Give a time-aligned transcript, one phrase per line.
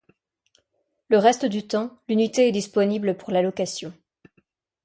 [1.09, 3.93] Le reste du temps, l'unité est disponible pour la location.